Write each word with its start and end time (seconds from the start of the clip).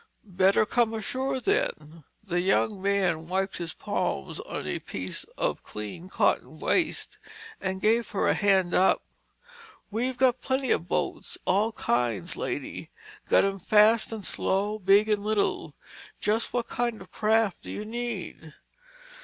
"Better 0.33 0.65
come 0.65 0.95
ashore, 0.95 1.39
then." 1.39 2.03
The 2.23 2.41
man 2.71 3.27
wiped 3.27 3.57
his 3.57 3.75
palms 3.75 4.39
on 4.39 4.65
a 4.65 4.79
piece 4.79 5.25
of 5.37 5.61
clean 5.61 6.09
cotton 6.09 6.57
waste 6.59 7.19
and 7.61 7.83
gave 7.83 8.09
her 8.09 8.27
a 8.27 8.33
hand 8.33 8.73
up. 8.73 9.03
"We've 9.91 10.17
got 10.17 10.41
plenty 10.41 10.71
of 10.71 10.87
boats—all 10.87 11.73
kinds, 11.73 12.35
lady. 12.35 12.89
Got 13.29 13.43
'em 13.45 13.59
fast 13.59 14.11
and 14.11 14.25
slow, 14.25 14.79
big 14.79 15.07
and 15.07 15.23
little. 15.23 15.75
Just 16.19 16.51
what 16.51 16.67
kind 16.67 16.95
of 16.95 17.01
a 17.03 17.07
craft 17.11 17.61
do 17.61 17.69
you 17.69 17.85
need?" 17.85 18.55